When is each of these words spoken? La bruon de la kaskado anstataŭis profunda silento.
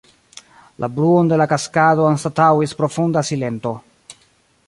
La 0.83 0.87
bruon 0.95 1.29
de 1.31 1.37
la 1.41 1.47
kaskado 1.51 2.09
anstataŭis 2.13 2.75
profunda 2.81 3.25
silento. 3.31 3.75